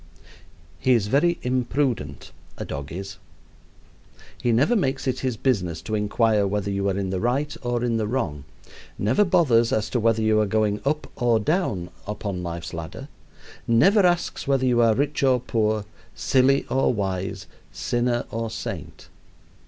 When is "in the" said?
6.97-7.19, 7.83-8.07